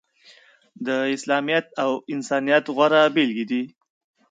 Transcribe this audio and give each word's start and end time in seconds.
د 0.85 0.87
اسلامیت 1.15 1.65
او 1.83 1.91
انسانیت 2.13 2.65
غوره 2.75 3.01
بیلګې 3.15 3.45
دي. 3.51 3.63